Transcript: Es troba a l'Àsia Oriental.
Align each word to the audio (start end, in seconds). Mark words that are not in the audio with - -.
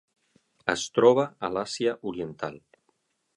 Es 0.73 0.85
troba 0.95 1.25
a 1.49 1.51
l'Àsia 1.57 1.93
Oriental. 2.13 2.59